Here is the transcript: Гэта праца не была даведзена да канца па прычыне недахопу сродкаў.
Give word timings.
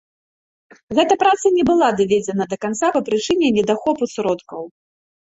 Гэта 0.99 1.17
праца 1.25 1.47
не 1.59 1.63
была 1.71 1.91
даведзена 2.01 2.43
да 2.55 2.61
канца 2.67 2.87
па 2.99 3.05
прычыне 3.13 3.55
недахопу 3.63 4.13
сродкаў. 4.19 4.61